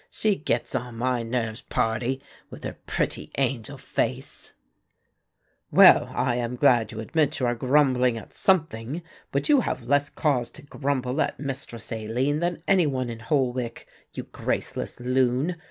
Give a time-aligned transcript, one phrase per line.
[0.09, 2.21] She gets on my nerves, pardy!
[2.49, 4.51] with her pretty angel face."
[5.71, 6.15] The earlier form of curtsey.
[6.15, 10.09] "Well, I am glad you admit you are grumbling at something, but you have less
[10.09, 13.85] cause to grumble at Mistress Aline than any one in Holwick,
[14.15, 15.55] you graceless loon.